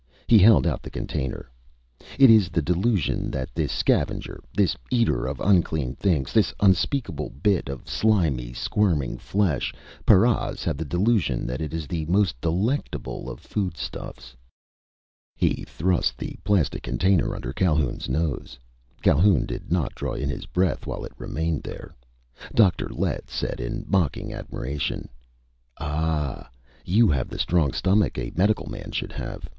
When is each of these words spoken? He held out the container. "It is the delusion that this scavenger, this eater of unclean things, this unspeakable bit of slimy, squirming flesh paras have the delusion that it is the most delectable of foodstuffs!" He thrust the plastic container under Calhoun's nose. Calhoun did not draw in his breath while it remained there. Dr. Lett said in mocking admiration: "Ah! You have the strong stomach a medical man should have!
He 0.27 0.39
held 0.39 0.65
out 0.65 0.81
the 0.81 0.89
container. 0.89 1.51
"It 2.17 2.31
is 2.31 2.49
the 2.49 2.59
delusion 2.63 3.29
that 3.29 3.53
this 3.53 3.71
scavenger, 3.71 4.41
this 4.51 4.75
eater 4.89 5.27
of 5.27 5.39
unclean 5.39 5.93
things, 5.93 6.33
this 6.33 6.55
unspeakable 6.59 7.29
bit 7.43 7.69
of 7.69 7.87
slimy, 7.87 8.51
squirming 8.51 9.19
flesh 9.19 9.71
paras 10.03 10.63
have 10.63 10.77
the 10.77 10.85
delusion 10.85 11.45
that 11.45 11.61
it 11.61 11.71
is 11.71 11.85
the 11.85 12.07
most 12.07 12.41
delectable 12.41 13.29
of 13.29 13.41
foodstuffs!" 13.41 14.35
He 15.35 15.65
thrust 15.67 16.17
the 16.17 16.35
plastic 16.43 16.81
container 16.81 17.35
under 17.35 17.53
Calhoun's 17.53 18.09
nose. 18.09 18.57
Calhoun 19.03 19.45
did 19.45 19.71
not 19.71 19.93
draw 19.93 20.13
in 20.13 20.29
his 20.29 20.47
breath 20.47 20.87
while 20.87 21.05
it 21.05 21.13
remained 21.19 21.61
there. 21.61 21.93
Dr. 22.55 22.89
Lett 22.89 23.29
said 23.29 23.59
in 23.59 23.85
mocking 23.87 24.33
admiration: 24.33 25.09
"Ah! 25.79 26.49
You 26.85 27.07
have 27.09 27.29
the 27.29 27.37
strong 27.37 27.71
stomach 27.71 28.17
a 28.17 28.31
medical 28.35 28.65
man 28.65 28.89
should 28.93 29.11
have! 29.11 29.47